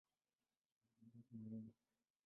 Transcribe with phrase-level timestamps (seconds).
[1.03, 1.73] Ina bandari muhimu.